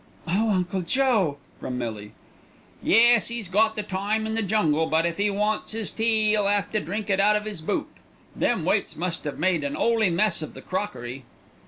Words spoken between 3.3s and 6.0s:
got the time in the jungle, but if 'e wants 'is